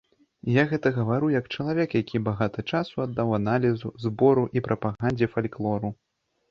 Я 0.51 0.61
гэта 0.71 0.91
гавару 0.95 1.29
як 1.33 1.45
чалавек, 1.57 1.93
які 2.03 2.23
багата 2.29 2.65
часу 2.71 2.95
аддаў 3.07 3.37
аналізу, 3.41 3.95
збору 4.09 4.43
і 4.59 4.67
прапагандзе 4.71 5.35
фальклору. 5.37 5.99